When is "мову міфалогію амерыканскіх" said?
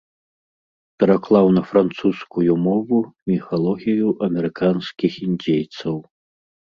2.67-5.11